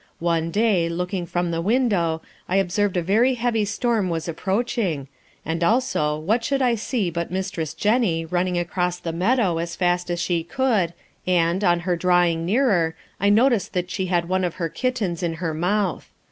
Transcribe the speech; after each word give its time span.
One 0.17 0.49
day, 0.49 0.89
looking 0.89 1.27
from 1.27 1.51
the 1.51 1.61
window, 1.61 2.23
I 2.49 2.55
observed 2.55 2.97
a 2.97 3.03
very 3.03 3.35
heavy 3.35 3.65
storm 3.65 4.09
was 4.09 4.27
approaching, 4.27 5.07
and 5.45 5.63
also, 5.63 6.17
what 6.17 6.43
should 6.43 6.59
I 6.59 6.73
see 6.73 7.11
but 7.11 7.29
Mistress 7.29 7.75
'Jenny' 7.75 8.25
running 8.25 8.57
across 8.57 8.97
the 8.97 9.13
meadow 9.13 9.59
as 9.59 9.75
fast 9.75 10.09
as 10.09 10.19
she 10.19 10.43
could, 10.43 10.95
and, 11.27 11.63
on 11.63 11.81
her 11.81 11.95
drawing 11.95 12.47
nearer, 12.47 12.95
I 13.19 13.29
noticed 13.29 13.73
that 13.73 13.91
she 13.91 14.07
had 14.07 14.27
one 14.27 14.43
of 14.43 14.55
her 14.55 14.69
kittens 14.69 15.21
in 15.21 15.35
her 15.35 15.53
mouth. 15.53 16.09